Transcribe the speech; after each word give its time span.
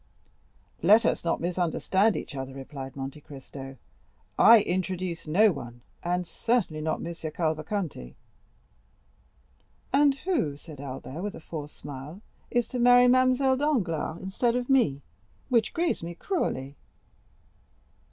"Let 0.81 1.05
us 1.05 1.23
not 1.23 1.39
misunderstand 1.39 2.17
each 2.17 2.35
other," 2.35 2.55
replied 2.55 2.95
Monte 2.95 3.21
Cristo; 3.21 3.77
"I 4.35 4.61
introduce 4.61 5.27
no 5.27 5.51
one, 5.51 5.81
and 6.01 6.25
certainly 6.25 6.81
not 6.81 7.05
M. 7.05 7.13
Cavalcanti." 7.13 8.15
"And 9.93 10.15
who," 10.25 10.57
said 10.57 10.81
Albert 10.81 11.21
with 11.21 11.35
a 11.35 11.39
forced 11.39 11.77
smile, 11.77 12.21
"is 12.49 12.67
to 12.69 12.79
marry 12.79 13.07
Mademoiselle 13.07 13.57
Danglars 13.57 14.19
instead 14.23 14.55
of 14.55 14.71
me, 14.71 15.03
which 15.49 15.71
grieves 15.71 16.01
me 16.01 16.15
cruelly." 16.15 16.75